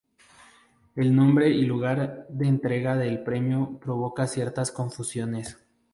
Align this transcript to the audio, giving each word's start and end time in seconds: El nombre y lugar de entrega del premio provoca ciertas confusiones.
El 0.95 1.15
nombre 1.15 1.49
y 1.51 1.61
lugar 1.63 2.25
de 2.27 2.47
entrega 2.47 2.95
del 2.97 3.21
premio 3.23 3.77
provoca 3.79 4.25
ciertas 4.25 4.71
confusiones. 4.71 5.61